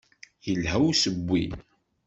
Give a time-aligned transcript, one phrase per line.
[0.47, 1.43] Yelha usewwi.